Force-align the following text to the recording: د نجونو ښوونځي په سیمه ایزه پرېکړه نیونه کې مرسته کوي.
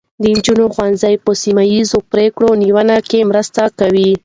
د 0.21 0.23
نجونو 0.35 0.65
ښوونځي 0.73 1.15
په 1.25 1.31
سیمه 1.43 1.63
ایزه 1.73 1.99
پرېکړه 2.11 2.49
نیونه 2.61 2.97
کې 3.09 3.27
مرسته 3.31 3.61
کوي. 3.79 4.11